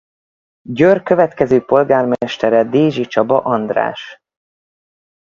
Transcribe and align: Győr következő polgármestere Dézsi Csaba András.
Győr 0.69 1.03
következő 1.03 1.61
polgármestere 1.65 2.63
Dézsi 2.63 3.05
Csaba 3.05 3.41
András. 3.43 4.17